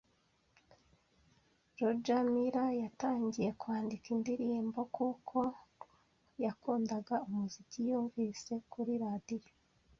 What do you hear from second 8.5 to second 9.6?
kuri radio.